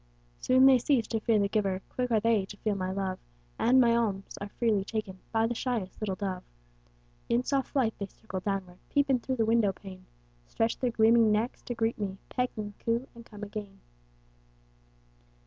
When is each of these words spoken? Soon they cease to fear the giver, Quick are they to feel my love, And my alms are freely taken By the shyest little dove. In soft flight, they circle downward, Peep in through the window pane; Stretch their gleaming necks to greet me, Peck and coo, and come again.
Soon 0.39 0.65
they 0.65 0.79
cease 0.79 1.05
to 1.09 1.19
fear 1.19 1.37
the 1.37 1.47
giver, 1.47 1.83
Quick 1.89 2.09
are 2.09 2.19
they 2.19 2.43
to 2.45 2.57
feel 2.57 2.73
my 2.73 2.91
love, 2.91 3.19
And 3.59 3.79
my 3.79 3.95
alms 3.95 4.35
are 4.41 4.49
freely 4.49 4.83
taken 4.83 5.19
By 5.31 5.45
the 5.45 5.53
shyest 5.53 6.01
little 6.01 6.15
dove. 6.15 6.41
In 7.29 7.43
soft 7.43 7.67
flight, 7.69 7.93
they 7.99 8.07
circle 8.07 8.39
downward, 8.39 8.79
Peep 8.89 9.11
in 9.11 9.19
through 9.19 9.35
the 9.35 9.45
window 9.45 9.71
pane; 9.71 10.07
Stretch 10.47 10.79
their 10.79 10.89
gleaming 10.89 11.31
necks 11.31 11.61
to 11.61 11.75
greet 11.75 11.99
me, 11.99 12.17
Peck 12.29 12.49
and 12.57 12.73
coo, 12.79 13.07
and 13.13 13.23
come 13.27 13.43
again. 13.43 13.79